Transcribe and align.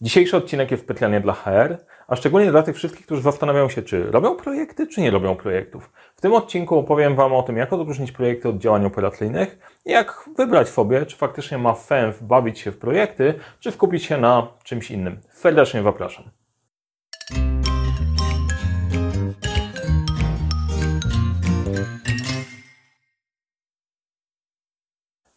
Dzisiejszy 0.00 0.36
odcinek 0.36 0.70
jest 0.70 0.82
specjalnie 0.82 1.20
dla 1.20 1.32
HR, 1.32 1.76
a 2.08 2.16
szczególnie 2.16 2.50
dla 2.50 2.62
tych 2.62 2.76
wszystkich, 2.76 3.06
którzy 3.06 3.22
zastanawiają 3.22 3.68
się, 3.68 3.82
czy 3.82 4.10
robią 4.10 4.36
projekty, 4.36 4.86
czy 4.86 5.00
nie 5.00 5.10
robią 5.10 5.36
projektów. 5.36 5.90
W 6.16 6.20
tym 6.20 6.32
odcinku 6.32 6.78
opowiem 6.78 7.16
Wam 7.16 7.32
o 7.32 7.42
tym, 7.42 7.56
jak 7.56 7.72
odróżnić 7.72 8.12
projekty 8.12 8.48
od 8.48 8.58
działań 8.58 8.84
operacyjnych 8.84 9.58
jak 9.84 10.30
wybrać 10.36 10.68
sobie, 10.68 11.06
czy 11.06 11.16
faktycznie 11.16 11.58
ma 11.58 11.74
sens 11.74 12.22
bawić 12.22 12.58
się 12.58 12.70
w 12.72 12.78
projekty, 12.78 13.34
czy 13.60 13.72
skupić 13.72 14.04
się 14.04 14.18
na 14.18 14.46
czymś 14.64 14.90
innym. 14.90 15.20
Serdecznie 15.30 15.82
zapraszam. 15.82 16.24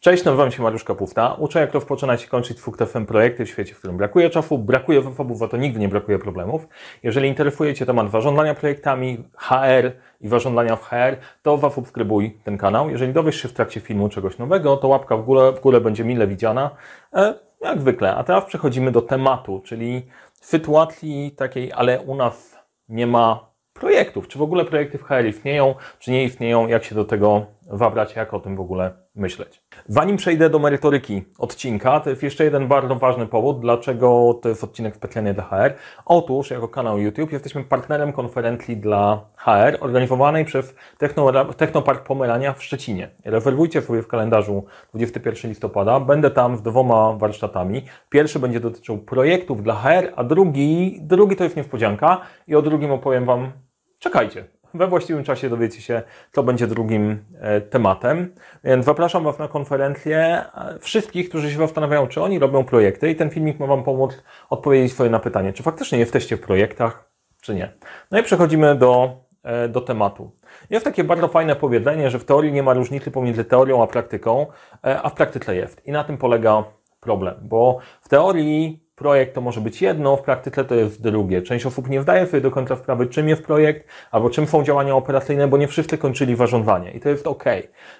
Cześć, 0.04 0.24
nazywam 0.24 0.50
się 0.50 0.62
Mariusz 0.62 0.84
Kapufta. 0.84 1.34
Uczę, 1.34 1.60
jak 1.60 1.74
rozpoczynać 1.74 2.24
i 2.24 2.28
kończyć 2.28 2.60
FUKTFM 2.60 3.06
projekty 3.06 3.44
w 3.44 3.48
świecie, 3.48 3.74
w 3.74 3.78
którym 3.78 3.96
brakuje 3.96 4.30
czasu, 4.30 4.58
brakuje 4.58 5.02
zasobów, 5.02 5.42
a 5.42 5.48
to 5.48 5.56
nigdy 5.56 5.80
nie 5.80 5.88
brakuje 5.88 6.18
problemów. 6.18 6.68
Jeżeli 7.02 7.28
interesuje 7.28 7.74
Cię 7.74 7.86
temat 7.86 8.10
zarządzania 8.10 8.54
projektami, 8.54 9.24
HR 9.36 9.92
i 10.20 10.28
zarządzania 10.28 10.76
w 10.76 10.82
HR, 10.82 11.16
to 11.42 11.58
zasubskrybuj 11.58 12.38
ten 12.44 12.58
kanał. 12.58 12.90
Jeżeli 12.90 13.12
dowiesz 13.12 13.42
się 13.42 13.48
w 13.48 13.52
trakcie 13.52 13.80
filmu 13.80 14.08
czegoś 14.08 14.38
nowego, 14.38 14.76
to 14.76 14.88
łapka 14.88 15.16
w 15.16 15.24
górę, 15.24 15.52
w 15.52 15.60
górę 15.60 15.80
będzie 15.80 16.04
mile 16.04 16.26
widziana, 16.26 16.70
e, 17.14 17.34
jak 17.60 17.80
zwykle. 17.80 18.14
A 18.14 18.24
teraz 18.24 18.44
przechodzimy 18.44 18.92
do 18.92 19.02
tematu, 19.02 19.62
czyli 19.64 20.06
sytuacji 20.40 21.30
takiej, 21.36 21.72
ale 21.72 22.00
u 22.00 22.14
nas 22.14 22.58
nie 22.88 23.06
ma 23.06 23.52
projektów. 23.72 24.28
Czy 24.28 24.38
w 24.38 24.42
ogóle 24.42 24.64
projekty 24.64 24.98
w 24.98 25.02
HR 25.02 25.26
istnieją, 25.26 25.74
czy 25.98 26.10
nie 26.10 26.24
istnieją, 26.24 26.68
jak 26.68 26.84
się 26.84 26.94
do 26.94 27.04
tego 27.04 27.46
wabrać, 27.70 28.16
jak 28.16 28.34
o 28.34 28.40
tym 28.40 28.56
w 28.56 28.60
ogóle 28.60 28.92
myśleć. 29.14 29.62
Zanim 29.86 30.16
przejdę 30.16 30.50
do 30.50 30.58
merytoryki 30.58 31.22
odcinka, 31.38 32.00
to 32.00 32.10
jest 32.10 32.22
jeszcze 32.22 32.44
jeden 32.44 32.68
bardzo 32.68 32.94
ważny 32.94 33.26
powód, 33.26 33.60
dlaczego 33.60 34.38
to 34.42 34.48
jest 34.48 34.64
odcinek 34.64 34.96
specjalnie 34.96 35.34
dla 35.34 35.44
HR. 35.44 35.74
Otóż, 36.04 36.50
jako 36.50 36.68
kanał 36.68 36.98
YouTube, 36.98 37.32
jesteśmy 37.32 37.64
partnerem 37.64 38.12
konferencji 38.12 38.76
dla 38.76 39.20
HR 39.36 39.78
organizowanej 39.80 40.44
przez 40.44 40.74
Techno, 40.98 41.54
Technopark 41.54 42.06
Pomerania 42.06 42.52
w 42.52 42.62
Szczecinie. 42.62 43.08
Rezerwujcie 43.24 43.82
sobie 43.82 44.02
w 44.02 44.08
kalendarzu 44.08 44.64
21 44.94 45.50
listopada. 45.50 46.00
Będę 46.00 46.30
tam 46.30 46.56
z 46.56 46.62
dwoma 46.62 47.12
warsztatami. 47.12 47.82
Pierwszy 48.10 48.38
będzie 48.38 48.60
dotyczył 48.60 48.98
projektów 48.98 49.62
dla 49.62 49.74
HR, 49.74 50.12
a 50.16 50.24
drugi, 50.24 50.98
drugi 51.02 51.36
to 51.36 51.44
jest 51.44 51.56
niespodzianka 51.56 52.20
i 52.46 52.54
o 52.54 52.62
drugim 52.62 52.90
opowiem 52.92 53.24
Wam 53.24 53.52
czekajcie. 53.98 54.51
We 54.74 54.86
właściwym 54.86 55.24
czasie 55.24 55.48
dowiecie 55.48 55.80
się, 55.80 56.02
co 56.32 56.42
będzie 56.42 56.66
drugim 56.66 57.24
e, 57.40 57.60
tematem. 57.60 58.34
Więc 58.64 58.84
zapraszam 58.84 59.24
Was 59.24 59.38
na 59.38 59.48
konferencję 59.48 60.18
e, 60.18 60.78
wszystkich, 60.80 61.28
którzy 61.28 61.50
się 61.50 61.58
zastanawiają, 61.58 62.06
czy 62.06 62.22
oni 62.22 62.38
robią 62.38 62.64
projekty 62.64 63.10
i 63.10 63.16
ten 63.16 63.30
filmik 63.30 63.60
ma 63.60 63.66
Wam 63.66 63.84
pomóc 63.84 64.22
odpowiedzieć 64.50 64.92
swoje 64.92 65.10
na 65.10 65.18
pytanie, 65.18 65.52
czy 65.52 65.62
faktycznie 65.62 65.98
jesteście 65.98 66.36
w 66.36 66.40
projektach, 66.40 67.10
czy 67.40 67.54
nie. 67.54 67.72
No 68.10 68.18
i 68.18 68.22
przechodzimy 68.22 68.74
do, 68.74 69.16
e, 69.42 69.68
do 69.68 69.80
tematu. 69.80 70.30
Jest 70.70 70.84
takie 70.84 71.04
bardzo 71.04 71.28
fajne 71.28 71.56
powiedzenie, 71.56 72.10
że 72.10 72.18
w 72.18 72.24
teorii 72.24 72.52
nie 72.52 72.62
ma 72.62 72.74
różnicy 72.74 73.10
pomiędzy 73.10 73.44
teorią 73.44 73.82
a 73.82 73.86
praktyką, 73.86 74.46
a 74.82 75.08
w 75.08 75.14
praktyce 75.14 75.56
jest. 75.56 75.86
I 75.86 75.92
na 75.92 76.04
tym 76.04 76.18
polega 76.18 76.64
problem, 77.00 77.34
bo 77.42 77.78
w 78.00 78.08
teorii 78.08 78.81
projekt 79.02 79.34
to 79.34 79.40
może 79.40 79.60
być 79.60 79.82
jedno, 79.82 80.16
w 80.16 80.22
praktyce 80.22 80.64
to 80.64 80.74
jest 80.74 81.02
drugie. 81.02 81.42
Część 81.42 81.66
osób 81.66 81.88
nie 81.88 82.02
zdaje 82.02 82.26
sobie 82.26 82.40
do 82.40 82.50
końca 82.50 82.76
sprawy, 82.76 83.06
czym 83.06 83.28
jest 83.28 83.42
projekt, 83.42 83.88
albo 84.10 84.30
czym 84.30 84.46
są 84.46 84.64
działania 84.64 84.94
operacyjne, 84.96 85.48
bo 85.48 85.56
nie 85.56 85.68
wszyscy 85.68 85.98
kończyli 85.98 86.36
zarządzanie 86.36 86.90
i 86.90 87.00
to 87.00 87.08
jest 87.08 87.26
ok. 87.26 87.44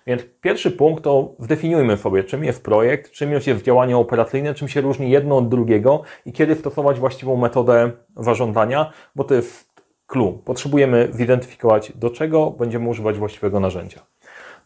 Więc 0.06 0.22
pierwszy 0.41 0.70
punkt 0.70 1.05
to 1.05 1.34
zdefiniujmy 1.39 1.97
sobie, 1.97 2.25
czym 2.25 2.44
jest 2.44 2.64
projekt, 2.64 3.11
czym 3.11 3.33
jest 3.33 3.47
działanie 3.62 3.97
operacyjne, 3.97 4.55
czym 4.55 4.69
się 4.69 4.81
różni 4.81 5.11
jedno 5.11 5.36
od 5.36 5.48
drugiego 5.48 6.03
i 6.27 6.33
kiedy 6.33 6.55
stosować 6.55 6.98
właściwą 6.98 7.37
metodę 7.37 7.91
zarządzania, 8.16 8.92
bo 9.16 9.25
to 9.25 9.34
jest 9.34 9.83
clue. 10.06 10.42
Potrzebujemy 10.44 11.09
zidentyfikować, 11.12 11.92
do 11.94 12.11
czego 12.11 12.50
będziemy 12.50 12.89
używać 12.89 13.19
właściwego 13.19 13.61
narzędzia. 13.61 14.00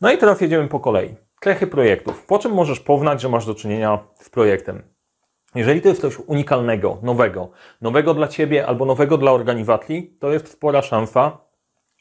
No 0.00 0.12
i 0.12 0.18
teraz 0.18 0.40
jedziemy 0.40 0.68
po 0.68 0.80
kolei. 0.80 1.14
Cechy 1.40 1.66
projektów. 1.66 2.26
Po 2.26 2.38
czym 2.38 2.52
możesz 2.52 2.80
poznać, 2.80 3.20
że 3.20 3.28
masz 3.28 3.46
do 3.46 3.54
czynienia 3.54 3.98
z 4.14 4.30
projektem? 4.30 4.95
Jeżeli 5.56 5.80
to 5.80 5.88
jest 5.88 6.00
coś 6.00 6.18
unikalnego, 6.18 6.98
nowego, 7.02 7.48
nowego 7.80 8.14
dla 8.14 8.28
Ciebie 8.28 8.66
albo 8.66 8.84
nowego 8.84 9.18
dla 9.18 9.32
organizacji, 9.32 10.16
to 10.20 10.32
jest 10.32 10.48
spora 10.48 10.82
szansa, 10.82 11.38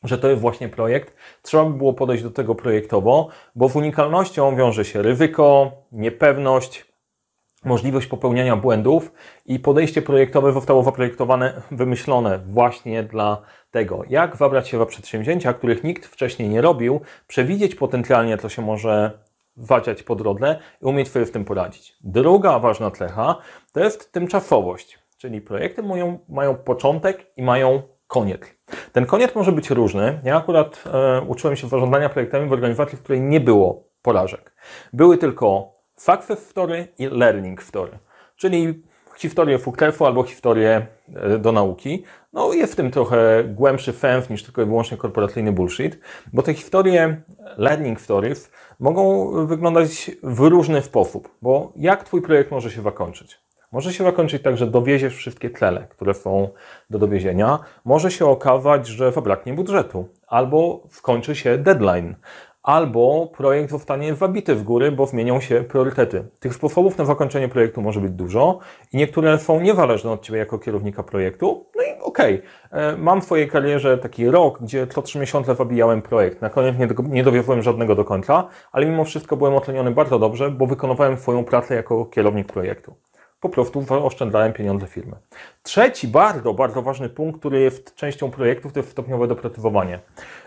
że 0.03 0.17
to 0.17 0.27
jest 0.27 0.41
właśnie 0.41 0.69
projekt. 0.69 1.15
Trzeba 1.41 1.65
by 1.65 1.77
było 1.77 1.93
podejść 1.93 2.23
do 2.23 2.31
tego 2.31 2.55
projektowo, 2.55 3.27
bo 3.55 3.69
z 3.69 3.75
unikalnością 3.75 4.55
wiąże 4.55 4.85
się 4.85 5.01
ryzyko, 5.01 5.71
niepewność, 5.91 6.85
możliwość 7.65 8.07
popełniania 8.07 8.55
błędów 8.55 9.11
i 9.45 9.59
podejście 9.59 10.01
projektowe 10.01 10.53
zostało 10.53 10.83
zaprojektowane, 10.83 11.61
wymyślone 11.71 12.39
właśnie 12.39 13.03
dla 13.03 13.41
tego, 13.71 14.03
jak 14.09 14.35
zabrać 14.35 14.67
się 14.67 14.77
za 14.77 14.85
przedsięwzięcia, 14.85 15.53
których 15.53 15.83
nikt 15.83 16.05
wcześniej 16.05 16.49
nie 16.49 16.61
robił, 16.61 17.01
przewidzieć 17.27 17.75
potencjalnie, 17.75 18.37
co 18.37 18.49
się 18.49 18.61
może 18.61 19.24
waciać 19.57 20.03
po 20.03 20.15
drodze 20.15 20.59
i 20.81 20.85
umieć 20.85 21.07
sobie 21.07 21.25
w 21.25 21.31
tym 21.31 21.45
poradzić. 21.45 21.97
Druga 22.01 22.59
ważna 22.59 22.91
cecha 22.91 23.37
to 23.73 23.79
jest 23.79 24.11
tymczasowość, 24.11 24.99
czyli 25.17 25.41
projekty 25.41 25.83
mają, 25.83 26.19
mają 26.29 26.55
początek 26.55 27.25
i 27.37 27.43
mają 27.43 27.81
koniec. 28.07 28.41
Ten 28.91 29.05
koniec 29.05 29.35
może 29.35 29.51
być 29.51 29.69
różny. 29.69 30.21
Ja 30.23 30.37
akurat 30.37 30.83
e, 30.93 31.21
uczyłem 31.21 31.55
się 31.55 31.67
zarządzania 31.67 32.09
projektami 32.09 32.49
w 32.49 32.53
organizacji, 32.53 32.97
w 32.97 33.01
której 33.01 33.21
nie 33.21 33.39
było 33.39 33.83
porażek. 34.01 34.55
Były 34.93 35.17
tylko 35.17 35.73
success 35.95 36.49
story 36.49 36.87
i 36.97 37.05
learning 37.05 37.63
story, 37.63 37.99
czyli 38.35 38.83
historię 39.15 39.59
FUKTEF-u 39.59 40.05
albo 40.05 40.23
historię 40.23 40.87
e, 41.15 41.37
do 41.37 41.51
nauki. 41.51 42.03
No 42.33 42.53
jest 42.53 42.73
w 42.73 42.75
tym 42.75 42.91
trochę 42.91 43.43
głębszy 43.43 43.93
sens 43.93 44.29
niż 44.29 44.43
tylko 44.43 44.61
i 44.61 44.65
wyłącznie 44.65 44.97
korporacyjny 44.97 45.51
bullshit, 45.51 45.99
bo 46.33 46.41
te 46.41 46.53
historie 46.53 47.21
learning 47.57 48.01
stories 48.01 48.51
mogą 48.79 49.31
wyglądać 49.45 50.11
w 50.23 50.39
różny 50.39 50.81
sposób, 50.81 51.29
bo 51.41 51.73
jak 51.75 52.03
Twój 52.03 52.21
projekt 52.21 52.51
może 52.51 52.71
się 52.71 52.81
zakończyć? 52.81 53.45
Może 53.71 53.93
się 53.93 54.03
zakończyć 54.03 54.41
tak, 54.41 54.57
że 54.57 54.67
dowieziesz 54.67 55.15
wszystkie 55.15 55.49
cele, 55.49 55.87
które 55.89 56.13
są 56.13 56.49
do 56.89 56.99
dowiezienia. 56.99 57.59
Może 57.85 58.11
się 58.11 58.25
okazać, 58.25 58.87
że 58.87 59.11
zabraknie 59.11 59.53
budżetu, 59.53 60.09
albo 60.27 60.83
skończy 60.89 61.35
się 61.35 61.57
deadline, 61.57 62.15
albo 62.65 63.27
projekt 63.37 63.71
zostanie 63.71 64.15
zabity 64.15 64.55
w 64.55 64.63
góry, 64.63 64.91
bo 64.91 65.05
zmienią 65.05 65.39
się 65.39 65.63
priorytety. 65.63 66.25
Tych 66.39 66.55
sposobów 66.55 66.97
na 66.97 67.05
zakończenie 67.05 67.47
projektu 67.47 67.81
może 67.81 67.99
być 68.01 68.11
dużo 68.11 68.59
i 68.93 68.97
niektóre 68.97 69.39
są 69.39 69.61
niezależne 69.61 70.11
od 70.11 70.21
Ciebie 70.21 70.39
jako 70.39 70.59
kierownika 70.59 71.03
projektu. 71.03 71.65
No 71.75 71.83
i 71.83 72.01
okej, 72.01 72.41
okay. 72.71 72.81
E, 72.81 72.97
mam 72.97 73.21
w 73.21 73.25
swojej 73.25 73.47
karierze 73.47 73.97
taki 73.97 74.29
rok, 74.29 74.61
gdzie 74.61 74.87
co 74.87 75.01
trzy 75.01 75.19
miesiące 75.19 75.55
zabijałem 75.55 76.01
projekt. 76.01 76.41
Na 76.41 76.49
koniec 76.49 76.77
nie, 76.77 76.87
nie 77.09 77.23
dowiozłem 77.23 77.61
żadnego 77.61 77.95
do 77.95 78.05
końca, 78.05 78.47
ale 78.71 78.85
mimo 78.85 79.03
wszystko 79.03 79.37
byłem 79.37 79.55
oceniony 79.55 79.91
bardzo 79.91 80.19
dobrze, 80.19 80.51
bo 80.51 80.67
wykonywałem 80.67 81.17
swoją 81.17 81.43
pracę 81.43 81.75
jako 81.75 82.05
kierownik 82.05 82.47
projektu 82.47 82.95
po 83.39 83.49
prostu 83.49 83.85
oszczędzałem 83.89 84.53
pieniądze 84.53 84.87
firmy. 84.87 85.15
Trzeci 85.63 86.07
bardzo, 86.07 86.53
bardzo 86.53 86.81
ważny 86.81 87.09
punkt, 87.09 87.39
który 87.39 87.59
jest 87.59 87.95
częścią 87.95 88.31
projektów, 88.31 88.73
to 88.73 88.79
jest 88.79 88.91
stopniowe 88.91 89.27
doprecyzowanie. 89.27 89.99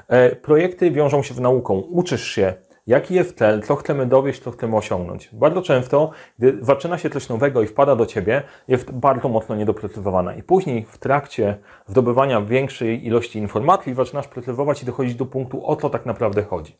E, 0.09 0.37
projekty 0.37 0.91
wiążą 0.91 1.23
się 1.23 1.35
z 1.35 1.41
nauką. 1.41 1.75
Uczysz 1.75 2.25
się, 2.25 2.55
jaki 2.89 3.15
jest 3.15 3.39
cel, 3.39 3.63
co 3.63 3.77
chcemy 3.77 4.07
dowieść, 4.07 4.43
co 4.43 4.51
chcemy 4.51 4.77
osiągnąć. 4.77 5.29
Bardzo 5.33 5.63
często, 5.63 6.11
gdy 6.39 6.59
zaczyna 6.61 6.99
się 6.99 7.11
coś 7.11 7.29
nowego 7.29 7.63
i 7.63 7.67
wpada 7.67 7.97
do 7.97 8.07
Ciebie, 8.07 8.43
jest 8.69 8.91
bardzo 8.91 9.29
mocno 9.29 9.57
niedoprecyzowana. 9.57 10.35
I 10.35 10.43
później 10.43 10.85
w 10.85 10.99
trakcie 10.99 11.59
zdobywania 11.87 12.41
większej 12.41 13.07
ilości 13.07 13.39
informacji 13.39 13.95
zaczynasz 13.95 14.29
precyzować 14.29 14.83
i 14.83 14.87
dochodzić 14.87 15.15
do 15.15 15.27
punktu, 15.27 15.67
o 15.67 15.77
co 15.77 15.91
tak 15.91 16.07
naprawdę 16.07 16.43
chodzi. 16.43 16.77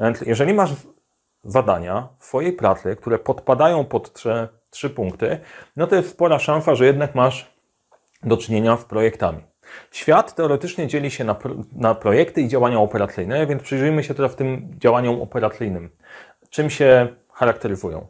Więc 0.00 0.20
jeżeli 0.20 0.54
masz 0.54 0.70
zadania 1.44 2.08
w 2.18 2.24
swojej 2.24 2.52
pracy, 2.52 2.96
które 2.96 3.18
podpadają 3.18 3.84
pod 3.84 4.12
trzy, 4.12 4.48
trzy 4.70 4.90
punkty, 4.90 5.38
no 5.76 5.86
to 5.86 5.96
jest 5.96 6.10
spora 6.10 6.38
szansa, 6.38 6.74
że 6.74 6.86
jednak 6.86 7.14
masz 7.14 7.52
do 8.22 8.36
czynienia 8.36 8.76
z 8.76 8.84
projektami. 8.84 9.42
Świat 9.90 10.34
teoretycznie 10.34 10.86
dzieli 10.86 11.10
się 11.10 11.24
na, 11.24 11.36
na 11.72 11.94
projekty 11.94 12.40
i 12.40 12.48
działania 12.48 12.80
operacyjne, 12.80 13.46
więc 13.46 13.62
przyjrzyjmy 13.62 14.04
się 14.04 14.14
teraz 14.14 14.36
tym 14.36 14.74
działaniom 14.78 15.22
operacyjnym. 15.22 15.90
Czym 16.50 16.70
się 16.70 17.08
charakteryzują? 17.32 18.06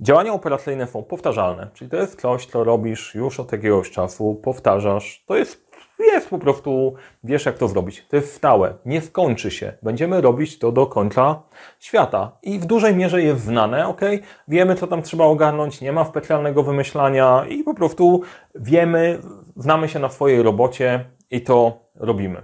Działania 0.00 0.32
operacyjne 0.32 0.86
są 0.86 1.02
powtarzalne, 1.02 1.70
czyli 1.74 1.90
to 1.90 1.96
jest 1.96 2.20
coś, 2.20 2.46
co 2.46 2.64
robisz 2.64 3.14
już 3.14 3.40
od 3.40 3.52
jakiegoś 3.52 3.90
czasu, 3.90 4.40
powtarzasz. 4.44 5.24
To 5.26 5.36
jest 5.36 5.63
jest 5.98 6.28
po 6.28 6.38
prostu, 6.38 6.94
wiesz 7.24 7.46
jak 7.46 7.58
to 7.58 7.68
zrobić. 7.68 8.06
To 8.08 8.16
jest 8.16 8.34
stałe, 8.34 8.74
nie 8.86 9.00
skończy 9.00 9.50
się. 9.50 9.72
Będziemy 9.82 10.20
robić 10.20 10.58
to 10.58 10.72
do 10.72 10.86
końca 10.86 11.42
świata. 11.80 12.32
I 12.42 12.58
w 12.58 12.66
dużej 12.66 12.96
mierze 12.96 13.22
jest 13.22 13.44
znane, 13.44 13.88
ok? 13.88 14.00
Wiemy, 14.48 14.74
co 14.74 14.86
tam 14.86 15.02
trzeba 15.02 15.24
ogarnąć, 15.24 15.80
nie 15.80 15.92
ma 15.92 16.04
specjalnego 16.04 16.62
wymyślania 16.62 17.44
i 17.48 17.62
po 17.62 17.74
prostu 17.74 18.22
wiemy, 18.54 19.18
znamy 19.56 19.88
się 19.88 19.98
na 19.98 20.08
swojej 20.08 20.42
robocie 20.42 21.04
i 21.30 21.40
to 21.40 21.78
robimy. 21.94 22.42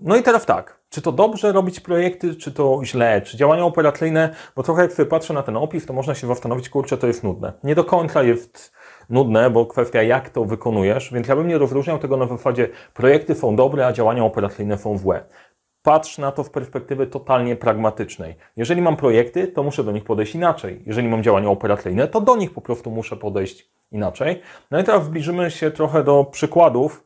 No 0.00 0.16
i 0.16 0.22
teraz 0.22 0.46
tak, 0.46 0.78
czy 0.88 1.02
to 1.02 1.12
dobrze 1.12 1.52
robić 1.52 1.80
projekty, 1.80 2.34
czy 2.34 2.52
to 2.52 2.80
źle, 2.84 3.22
czy 3.22 3.36
działania 3.36 3.64
operacyjne, 3.64 4.34
bo 4.56 4.62
trochę 4.62 4.82
jak 4.82 4.92
sobie 4.92 5.10
patrzę 5.10 5.34
na 5.34 5.42
ten 5.42 5.56
opis, 5.56 5.86
to 5.86 5.92
można 5.92 6.14
się 6.14 6.26
zastanowić, 6.26 6.68
kurczę, 6.68 6.98
to 6.98 7.06
jest 7.06 7.24
nudne. 7.24 7.52
Nie 7.64 7.74
do 7.74 7.84
końca 7.84 8.22
jest 8.22 8.72
nudne, 9.10 9.50
bo 9.50 9.66
kwestia 9.66 10.02
jak 10.02 10.30
to 10.30 10.44
wykonujesz, 10.44 11.12
więc 11.12 11.28
ja 11.28 11.36
bym 11.36 11.48
nie 11.48 11.58
rozróżniał 11.58 11.98
tego 11.98 12.16
na 12.16 12.26
zasadzie 12.26 12.68
projekty 12.94 13.34
są 13.34 13.56
dobre, 13.56 13.86
a 13.86 13.92
działania 13.92 14.24
operacyjne 14.24 14.78
są 14.78 14.98
złe. 14.98 15.24
Patrz 15.82 16.18
na 16.18 16.32
to 16.32 16.44
w 16.44 16.50
perspektywy 16.50 17.06
totalnie 17.06 17.56
pragmatycznej. 17.56 18.36
Jeżeli 18.56 18.82
mam 18.82 18.96
projekty, 18.96 19.48
to 19.48 19.62
muszę 19.62 19.84
do 19.84 19.92
nich 19.92 20.04
podejść 20.04 20.34
inaczej. 20.34 20.82
Jeżeli 20.86 21.08
mam 21.08 21.22
działania 21.22 21.48
operacyjne, 21.48 22.08
to 22.08 22.20
do 22.20 22.36
nich 22.36 22.52
po 22.52 22.60
prostu 22.60 22.90
muszę 22.90 23.16
podejść 23.16 23.70
inaczej. 23.92 24.40
No 24.70 24.80
i 24.80 24.84
teraz 24.84 25.04
zbliżymy 25.04 25.50
się 25.50 25.70
trochę 25.70 26.04
do 26.04 26.24
przykładów 26.24 27.04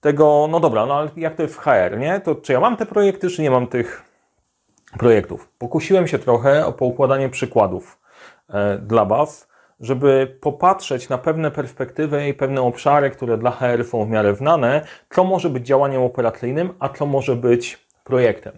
tego, 0.00 0.48
no 0.50 0.60
dobra, 0.60 0.86
no 0.86 0.94
ale 0.94 1.10
jak 1.16 1.34
to 1.34 1.42
jest 1.42 1.54
w 1.54 1.58
HR, 1.58 1.98
nie? 1.98 2.20
To 2.20 2.34
czy 2.34 2.52
ja 2.52 2.60
mam 2.60 2.76
te 2.76 2.86
projekty, 2.86 3.30
czy 3.30 3.42
nie 3.42 3.50
mam 3.50 3.66
tych 3.66 4.04
projektów? 4.98 5.48
Pokusiłem 5.58 6.08
się 6.08 6.18
trochę 6.18 6.66
o 6.66 6.72
poukładanie 6.72 7.28
przykładów 7.28 7.98
e, 8.48 8.78
dla 8.78 9.04
Was, 9.04 9.49
żeby 9.80 10.36
popatrzeć 10.40 11.08
na 11.08 11.18
pewne 11.18 11.50
perspektywy 11.50 12.28
i 12.28 12.34
pewne 12.34 12.62
obszary, 12.62 13.10
które 13.10 13.38
dla 13.38 13.50
HR 13.50 13.84
są 13.84 14.04
w 14.04 14.08
miarę 14.08 14.34
znane, 14.34 14.84
co 15.10 15.24
może 15.24 15.50
być 15.50 15.66
działaniem 15.66 16.02
operacyjnym, 16.02 16.72
a 16.78 16.88
co 16.88 17.06
może 17.06 17.36
być 17.36 17.90
projektem. 18.04 18.52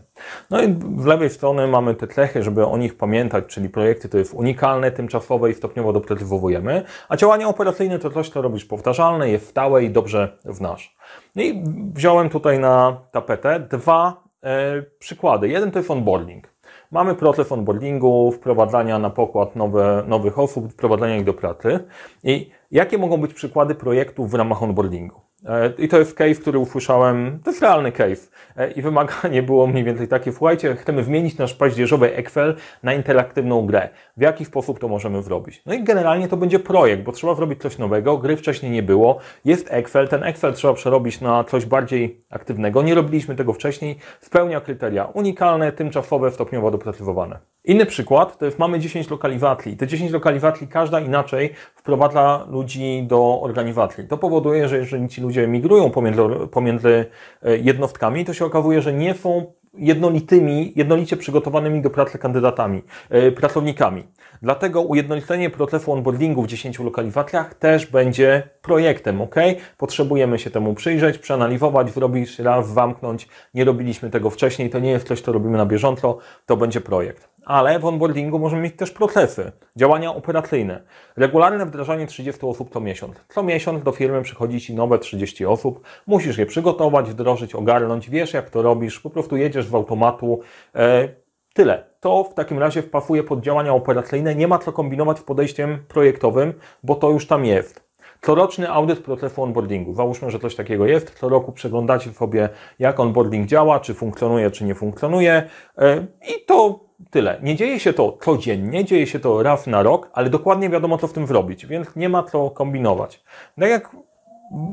No 0.50 0.62
i 0.62 0.76
z 0.98 1.04
lewej 1.04 1.30
strony 1.30 1.66
mamy 1.66 1.94
te 1.94 2.06
cechy, 2.06 2.42
żeby 2.42 2.66
o 2.66 2.76
nich 2.76 2.96
pamiętać, 2.96 3.44
czyli 3.46 3.68
projekty 3.68 4.08
to 4.08 4.18
jest 4.18 4.34
unikalne, 4.34 4.90
tymczasowe 4.90 5.50
i 5.50 5.54
stopniowo 5.54 5.92
doprecyzowujemy, 5.92 6.82
a 7.08 7.16
działania 7.16 7.48
operacyjne 7.48 7.98
to 7.98 8.10
coś, 8.10 8.28
co 8.28 8.42
robisz 8.42 8.64
powtarzalne, 8.64 9.30
jest 9.30 9.48
stałe 9.48 9.84
i 9.84 9.90
dobrze 9.90 10.38
znasz. 10.44 10.96
No 11.36 11.42
i 11.42 11.62
wziąłem 11.94 12.28
tutaj 12.30 12.58
na 12.58 13.00
tapetę 13.10 13.60
dwa 13.60 14.22
e, 14.42 14.82
przykłady. 14.98 15.48
Jeden 15.48 15.70
to 15.70 15.78
jest 15.78 15.90
onboarding. 15.90 16.51
Mamy 16.92 17.14
proces 17.14 17.52
onboardingu, 17.52 18.32
wprowadzania 18.32 18.98
na 18.98 19.10
pokład 19.10 19.56
nowe, 19.56 20.04
nowych 20.06 20.38
osób, 20.38 20.72
wprowadzania 20.72 21.16
ich 21.16 21.24
do 21.24 21.34
pracy. 21.34 21.84
I 22.24 22.50
jakie 22.70 22.98
mogą 22.98 23.20
być 23.20 23.34
przykłady 23.34 23.74
projektów 23.74 24.30
w 24.30 24.34
ramach 24.34 24.62
onboardingu? 24.62 25.20
E, 25.46 25.72
I 25.78 25.88
to 25.88 25.98
jest 25.98 26.14
case, 26.14 26.34
który 26.34 26.58
usłyszałem, 26.58 27.38
to 27.44 27.50
jest 27.50 27.62
realny 27.62 27.92
case. 27.92 28.28
E, 28.56 28.70
I 28.70 28.82
wymaganie 28.82 29.42
było 29.52 29.66
mniej 29.66 29.84
więcej 29.84 30.08
takie, 30.08 30.32
słuchajcie, 30.32 30.76
chcemy 30.76 31.04
zmienić 31.04 31.38
nasz 31.38 31.54
paździerzowy 31.54 32.14
Excel 32.14 32.56
na 32.82 32.94
interaktywną 32.94 33.66
grę. 33.66 33.88
W 34.16 34.22
jaki 34.22 34.44
sposób 34.44 34.78
to 34.78 34.88
możemy 34.88 35.22
zrobić? 35.22 35.62
No 35.66 35.74
i 35.74 35.84
generalnie 35.84 36.28
to 36.28 36.36
będzie 36.36 36.58
projekt, 36.58 37.02
bo 37.02 37.12
trzeba 37.12 37.34
zrobić 37.34 37.62
coś 37.62 37.78
nowego, 37.78 38.18
gry 38.18 38.36
wcześniej 38.36 38.72
nie 38.72 38.82
było, 38.82 39.18
jest 39.44 39.66
Excel, 39.70 40.08
ten 40.08 40.22
Excel 40.24 40.54
trzeba 40.54 40.74
przerobić 40.74 41.20
na 41.20 41.44
coś 41.44 41.66
bardziej 41.66 42.20
aktywnego. 42.30 42.82
Nie 42.82 42.94
robiliśmy 42.94 43.36
tego 43.36 43.52
wcześniej, 43.52 43.96
spełnia 44.20 44.60
kryteria 44.60 45.04
unikalne, 45.04 45.72
tymczasowe, 45.72 46.30
stopniowo 46.30 46.70
doprecyzowane. 46.70 47.38
Inny 47.64 47.86
przykład 47.86 48.38
to 48.38 48.44
jest 48.44 48.58
mamy 48.58 48.78
10 48.78 49.10
lokalizacji. 49.10 49.76
Te 49.76 49.86
10 49.86 50.12
lokalizacji 50.12 50.68
każda 50.68 51.00
inaczej 51.00 51.52
wprowadza 51.74 52.46
ludzi 52.50 53.02
do 53.06 53.40
organizacji. 53.42 54.08
To 54.08 54.18
powoduje, 54.18 54.68
że 54.68 54.78
jeżeli 54.78 55.08
ci 55.08 55.20
ludzie 55.20 55.31
migrują 55.48 55.90
pomiędzy, 55.90 56.22
pomiędzy 56.50 57.06
e, 57.42 57.58
jednostkami, 57.58 58.24
to 58.24 58.34
się 58.34 58.44
okazuje, 58.44 58.82
że 58.82 58.92
nie 58.92 59.14
są 59.14 59.52
jednolitymi, 59.74 60.72
jednolicie 60.76 61.16
przygotowanymi 61.16 61.82
do 61.82 61.90
pracy 61.90 62.18
kandydatami, 62.18 62.82
yy, 63.10 63.32
pracownikami. 63.32 64.04
Dlatego 64.42 64.82
ujednolicenie 64.82 65.50
procesu 65.50 65.92
onboardingu 65.92 66.42
w 66.42 66.46
10 66.46 66.78
lokalizacjach 66.78 67.54
też 67.54 67.86
będzie 67.86 68.48
projektem, 68.62 69.20
ok? 69.20 69.34
Potrzebujemy 69.78 70.38
się 70.38 70.50
temu 70.50 70.74
przyjrzeć, 70.74 71.18
przeanalizować, 71.18 71.90
zrobić 71.90 72.38
raz, 72.38 72.68
zamknąć. 72.68 73.28
Nie 73.54 73.64
robiliśmy 73.64 74.10
tego 74.10 74.30
wcześniej, 74.30 74.70
to 74.70 74.78
nie 74.78 74.90
jest 74.90 75.08
coś, 75.08 75.20
co 75.20 75.32
robimy 75.32 75.58
na 75.58 75.66
bieżąco, 75.66 76.18
to 76.46 76.56
będzie 76.56 76.80
projekt 76.80 77.31
ale 77.44 77.78
w 77.78 77.84
onboardingu 77.84 78.38
możemy 78.38 78.62
mieć 78.62 78.76
też 78.76 78.90
procesy, 78.90 79.52
działania 79.76 80.14
operacyjne. 80.14 80.82
Regularne 81.16 81.66
wdrażanie 81.66 82.06
30 82.06 82.46
osób 82.46 82.72
co 82.72 82.80
miesiąc. 82.80 83.16
Co 83.28 83.42
miesiąc 83.42 83.82
do 83.82 83.92
firmy 83.92 84.22
przychodzi 84.22 84.60
Ci 84.60 84.74
nowe 84.74 84.98
30 84.98 85.46
osób, 85.46 85.80
musisz 86.06 86.38
je 86.38 86.46
przygotować, 86.46 87.10
wdrożyć, 87.10 87.54
ogarnąć, 87.54 88.10
wiesz 88.10 88.32
jak 88.32 88.50
to 88.50 88.62
robisz, 88.62 89.00
po 89.00 89.10
prostu 89.10 89.36
jedziesz 89.36 89.66
z 89.66 89.74
automatu. 89.74 90.40
E, 90.74 91.08
tyle. 91.54 91.84
To 92.00 92.24
w 92.24 92.34
takim 92.34 92.58
razie 92.58 92.82
wpasuje 92.82 93.22
pod 93.22 93.40
działania 93.40 93.74
operacyjne, 93.74 94.34
nie 94.34 94.48
ma 94.48 94.58
co 94.58 94.72
kombinować 94.72 95.18
z 95.18 95.22
podejściem 95.22 95.78
projektowym, 95.88 96.52
bo 96.82 96.94
to 96.94 97.10
już 97.10 97.26
tam 97.26 97.44
jest. 97.44 97.92
Coroczny 98.20 98.70
audyt 98.70 98.98
procesu 98.98 99.42
onboardingu. 99.42 99.94
Załóżmy, 99.94 100.30
że 100.30 100.38
coś 100.38 100.54
takiego 100.54 100.86
jest. 100.86 101.18
Co 101.18 101.28
roku 101.28 101.52
przeglądacie 101.52 102.12
sobie, 102.12 102.48
jak 102.78 103.00
onboarding 103.00 103.46
działa, 103.46 103.80
czy 103.80 103.94
funkcjonuje, 103.94 104.50
czy 104.50 104.64
nie 104.64 104.74
funkcjonuje. 104.74 105.48
E, 105.78 106.06
I 106.28 106.44
to 106.46 106.80
tyle. 107.10 107.38
Nie 107.42 107.56
dzieje 107.56 107.80
się 107.80 107.92
to 107.92 108.18
codziennie, 108.20 108.84
dzieje 108.84 109.06
się 109.06 109.18
to 109.18 109.42
raz 109.42 109.66
na 109.66 109.82
rok, 109.82 110.10
ale 110.12 110.30
dokładnie 110.30 110.70
wiadomo, 110.70 110.98
co 110.98 111.06
w 111.06 111.12
tym 111.12 111.26
zrobić, 111.26 111.66
więc 111.66 111.96
nie 111.96 112.08
ma 112.08 112.22
co 112.22 112.50
kombinować. 112.50 113.22
Tak 113.60 113.70
jak, 113.70 113.96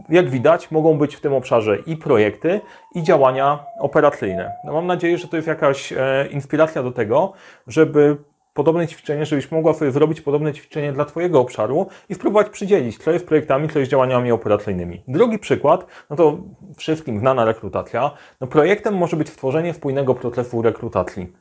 jak 0.10 0.30
widać, 0.30 0.72
mogą 0.72 0.98
być 0.98 1.16
w 1.16 1.22
tym 1.22 1.34
obszarze 1.34 1.78
i 1.86 1.98
projekty, 1.98 2.62
i 2.96 3.04
działania 3.04 3.66
operacyjne. 3.80 4.52
No 4.66 4.74
mam 4.74 4.88
nadzieję, 4.88 5.18
że 5.18 5.28
to 5.28 5.36
jest 5.36 5.48
jakaś 5.48 5.94
e, 5.94 6.28
inspiracja 6.32 6.84
do 6.84 6.92
tego, 6.92 7.34
żeby 7.68 8.18
podobne 8.54 8.88
ćwiczenie, 8.88 9.26
żebyś 9.26 9.52
mogła 9.52 9.74
sobie 9.74 9.92
zrobić 9.92 10.22
podobne 10.22 10.54
ćwiczenie 10.54 10.94
dla 10.94 11.06
Twojego 11.06 11.40
obszaru 11.40 11.88
i 12.10 12.16
spróbować 12.16 12.50
przydzielić, 12.50 12.98
co 12.98 13.12
jest 13.12 13.28
projektami, 13.28 13.70
co 13.70 13.80
jest 13.80 13.92
działaniami 13.92 14.32
operacyjnymi. 14.32 15.04
Drugi 15.08 15.40
przykład, 15.40 15.86
no 16.10 16.16
to 16.16 16.38
wszystkim 16.78 17.20
znana 17.20 17.46
rekrutacja. 17.46 18.12
No 18.42 18.48
projektem 18.48 18.98
może 18.98 19.18
być 19.18 19.30
stworzenie 19.30 19.74
spójnego 19.74 20.16
procesu 20.16 20.62
rekrutacji. 20.62 21.34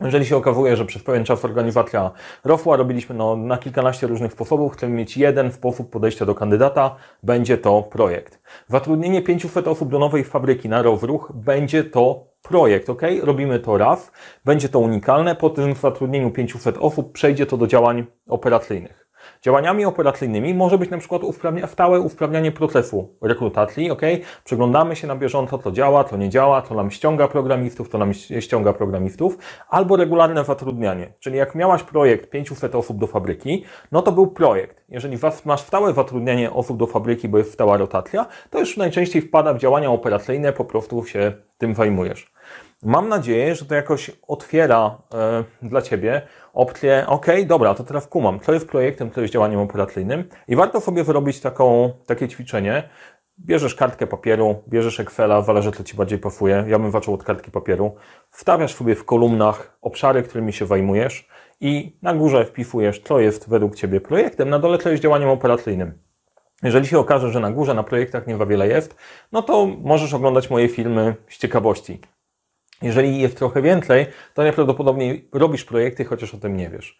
Jeżeli 0.00 0.26
się 0.26 0.36
okazuje, 0.36 0.76
że 0.76 0.84
przez 0.84 1.02
pewien 1.02 1.24
czas 1.24 1.44
organizacja 1.44 2.10
rosła, 2.44 2.76
robiliśmy 2.76 3.14
no, 3.14 3.36
na 3.36 3.58
kilkanaście 3.58 4.06
różnych 4.06 4.32
sposobów, 4.32 4.72
chcemy 4.72 4.94
mieć 4.94 5.16
jeden 5.16 5.52
sposób 5.52 5.90
podejścia 5.90 6.26
do 6.26 6.34
kandydata, 6.34 6.96
będzie 7.22 7.58
to 7.58 7.82
projekt. 7.82 8.40
Zatrudnienie 8.68 9.22
500 9.22 9.68
osób 9.68 9.90
do 9.90 9.98
nowej 9.98 10.24
fabryki 10.24 10.68
na 10.68 10.82
rozruch 10.82 11.32
będzie 11.34 11.84
to 11.84 12.24
projekt, 12.42 12.90
ok? 12.90 13.02
Robimy 13.22 13.58
to 13.58 13.78
raz, 13.78 14.12
będzie 14.44 14.68
to 14.68 14.78
unikalne, 14.78 15.36
po 15.36 15.50
tym 15.50 15.74
zatrudnieniu 15.74 16.30
500 16.30 16.76
osób 16.78 17.12
przejdzie 17.12 17.46
to 17.46 17.56
do 17.56 17.66
działań 17.66 18.06
operacyjnych. 18.28 18.99
Działaniami 19.42 19.84
operacyjnymi 19.84 20.54
może 20.54 20.78
być 20.78 20.90
na 20.90 20.98
przykład 20.98 21.24
usprawnia, 21.24 21.66
stałe 21.66 22.00
usprawnianie 22.00 22.52
procesu 22.52 23.08
rekrutacji, 23.22 23.90
ok? 23.90 24.02
Przeglądamy 24.44 24.96
się 24.96 25.06
na 25.06 25.16
bieżąco, 25.16 25.58
co 25.58 25.72
działa, 25.72 26.04
co 26.04 26.16
nie 26.16 26.28
działa, 26.28 26.62
co 26.62 26.74
nam 26.74 26.90
ściąga 26.90 27.28
programistów, 27.28 27.88
co 27.88 27.98
nam 27.98 28.14
ściąga 28.14 28.72
programistów, 28.72 29.38
albo 29.68 29.96
regularne 29.96 30.44
zatrudnianie. 30.44 31.12
Czyli 31.18 31.36
jak 31.36 31.54
miałaś 31.54 31.82
projekt 31.82 32.30
500 32.30 32.74
osób 32.74 32.98
do 32.98 33.06
fabryki, 33.06 33.64
no 33.92 34.02
to 34.02 34.12
był 34.12 34.26
projekt. 34.26 34.84
Jeżeli 34.88 35.18
masz 35.44 35.60
stałe 35.60 35.92
zatrudnianie 35.92 36.52
osób 36.52 36.76
do 36.76 36.86
fabryki, 36.86 37.28
bo 37.28 37.38
jest 37.38 37.52
stała 37.52 37.76
rotacja, 37.76 38.26
to 38.50 38.58
już 38.58 38.76
najczęściej 38.76 39.22
wpada 39.22 39.54
w 39.54 39.58
działania 39.58 39.90
operacyjne, 39.90 40.52
po 40.52 40.64
prostu 40.64 41.04
się 41.04 41.32
tym 41.58 41.74
zajmujesz. 41.74 42.32
Mam 42.82 43.08
nadzieję, 43.08 43.54
że 43.54 43.64
to 43.64 43.74
jakoś 43.74 44.10
otwiera 44.28 44.98
e, 45.14 45.44
dla 45.68 45.82
Ciebie 45.82 46.22
opcję, 46.52 47.04
ok, 47.06 47.26
dobra, 47.46 47.74
to 47.74 47.84
teraz 47.84 48.06
kumam, 48.06 48.40
co 48.40 48.52
jest 48.52 48.68
projektem, 48.68 49.10
co 49.10 49.20
jest 49.20 49.32
działaniem 49.32 49.60
operacyjnym 49.60 50.24
i 50.48 50.56
warto 50.56 50.80
sobie 50.80 51.04
wyrobić 51.04 51.40
taką, 51.40 51.92
takie 52.06 52.28
ćwiczenie. 52.28 52.88
Bierzesz 53.38 53.74
kartkę 53.74 54.06
papieru, 54.06 54.62
bierzesz 54.68 55.00
Excela, 55.00 55.42
zależy 55.42 55.72
co 55.72 55.84
Ci 55.84 55.96
bardziej 55.96 56.18
pasuje. 56.18 56.64
Ja 56.68 56.78
bym 56.78 56.90
zaczął 56.90 57.14
od 57.14 57.24
kartki 57.24 57.50
papieru. 57.50 57.94
Wstawiasz 58.30 58.74
sobie 58.74 58.94
w 58.94 59.04
kolumnach 59.04 59.78
obszary, 59.82 60.22
którymi 60.22 60.52
się 60.52 60.66
zajmujesz 60.66 61.28
i 61.60 61.98
na 62.02 62.14
górze 62.14 62.44
wpisujesz, 62.44 63.00
co 63.00 63.20
jest 63.20 63.48
według 63.48 63.76
Ciebie 63.76 64.00
projektem, 64.00 64.50
na 64.50 64.58
dole 64.58 64.78
co 64.78 64.90
jest 64.90 65.02
działaniem 65.02 65.28
operacyjnym. 65.28 65.98
Jeżeli 66.62 66.86
się 66.86 66.98
okaże, 66.98 67.30
że 67.30 67.40
na 67.40 67.50
górze 67.50 67.74
na 67.74 67.82
projektach 67.82 68.26
nie 68.26 68.36
za 68.36 68.46
wiele 68.46 68.68
jest, 68.68 68.96
no 69.32 69.42
to 69.42 69.66
możesz 69.66 70.14
oglądać 70.14 70.50
moje 70.50 70.68
filmy 70.68 71.14
z 71.28 71.38
ciekawości. 71.38 72.00
Jeżeli 72.82 73.20
jest 73.20 73.36
trochę 73.36 73.62
więcej, 73.62 74.06
to 74.34 74.42
najprawdopodobniej 74.42 75.28
robisz 75.32 75.64
projekty, 75.64 76.04
chociaż 76.04 76.34
o 76.34 76.38
tym 76.38 76.56
nie 76.56 76.70
wiesz. 76.70 76.98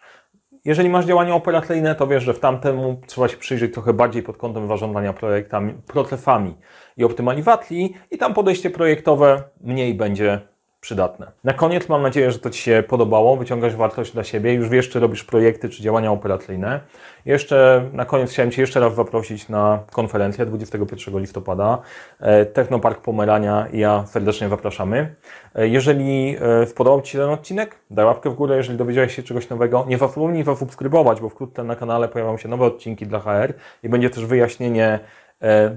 Jeżeli 0.65 0.89
masz 0.89 1.05
działania 1.05 1.35
operacyjne, 1.35 1.95
to 1.95 2.07
wiesz, 2.07 2.23
że 2.23 2.33
w 2.33 2.39
tamtemu 2.39 3.01
trzeba 3.07 3.27
się 3.27 3.37
przyjrzeć 3.37 3.73
trochę 3.73 3.93
bardziej 3.93 4.23
pod 4.23 4.37
kątem 4.37 4.67
zarządzania 4.67 5.13
projektami, 5.13 5.73
procesami 5.87 6.55
i 6.97 7.03
optymalizacji 7.03 7.93
i 8.11 8.17
tam 8.17 8.33
podejście 8.33 8.69
projektowe 8.69 9.43
mniej 9.61 9.93
będzie 9.93 10.50
przydatne. 10.81 11.31
Na 11.43 11.53
koniec 11.53 11.89
mam 11.89 12.01
nadzieję, 12.01 12.31
że 12.31 12.39
to 12.39 12.49
Ci 12.49 12.61
się 12.61 12.83
podobało, 12.87 13.37
wyciągasz 13.37 13.75
wartość 13.75 14.13
dla 14.13 14.23
siebie, 14.23 14.53
już 14.53 14.69
wiesz, 14.69 14.89
czy 14.89 14.99
robisz 14.99 15.23
projekty, 15.23 15.69
czy 15.69 15.83
działania 15.83 16.11
operacyjne. 16.11 16.79
Jeszcze 17.25 17.89
na 17.93 18.05
koniec 18.05 18.31
chciałem 18.31 18.51
Cię 18.51 18.61
jeszcze 18.61 18.79
raz 18.79 18.95
zaprosić 18.95 19.49
na 19.49 19.79
konferencję 19.91 20.45
21 20.45 21.19
listopada. 21.19 21.81
E, 22.19 22.45
Technopark 22.45 23.01
Pomerania 23.01 23.67
i 23.73 23.79
ja 23.79 24.05
serdecznie 24.07 24.49
zapraszamy. 24.49 25.15
E, 25.55 25.67
jeżeli 25.67 26.37
e, 26.41 26.65
spodobał 26.65 27.01
Ci 27.01 27.11
się 27.11 27.17
ten 27.17 27.29
odcinek, 27.29 27.75
daj 27.91 28.05
łapkę 28.05 28.29
w 28.29 28.33
górę, 28.33 28.57
jeżeli 28.57 28.77
dowiedziałeś 28.77 29.15
się 29.15 29.23
czegoś 29.23 29.49
nowego. 29.49 29.85
Nie 29.87 29.97
zapomnij 29.97 30.43
zasubskrybować, 30.43 31.21
bo 31.21 31.29
wkrótce 31.29 31.63
na 31.63 31.75
kanale 31.75 32.07
pojawią 32.07 32.37
się 32.37 32.49
nowe 32.49 32.65
odcinki 32.65 33.07
dla 33.07 33.19
HR 33.19 33.53
i 33.83 33.89
będzie 33.89 34.09
też 34.09 34.25
wyjaśnienie 34.25 34.99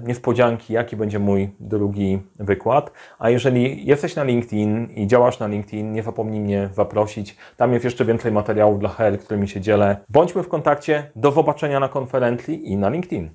niespodzianki, 0.07 0.73
jaki 0.73 0.95
będzie 0.95 1.19
mój 1.19 1.49
drugi 1.59 2.19
wykład. 2.39 2.91
A 3.19 3.29
jeżeli 3.29 3.85
jesteś 3.85 4.15
na 4.15 4.23
LinkedIn 4.23 4.87
i 4.95 5.07
działasz 5.07 5.39
na 5.39 5.47
LinkedIn, 5.47 5.93
nie 5.93 6.03
zapomnij 6.03 6.41
mnie 6.41 6.69
zaprosić. 6.73 7.37
Tam 7.57 7.73
jest 7.73 7.85
jeszcze 7.85 8.05
więcej 8.05 8.31
materiałów 8.31 8.79
dla 8.79 8.89
HR, 8.89 9.19
którymi 9.19 9.47
się 9.47 9.61
dzielę. 9.61 9.97
Bądźmy 10.09 10.43
w 10.43 10.47
kontakcie. 10.47 11.03
Do 11.15 11.31
zobaczenia 11.31 11.79
na 11.79 11.87
konferencji 11.89 12.71
i 12.71 12.77
na 12.77 12.89
LinkedIn. 12.89 13.29